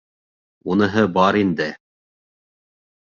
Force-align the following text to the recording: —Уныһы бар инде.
—Уныһы 0.75 1.03
бар 1.19 1.39
инде. 1.43 1.69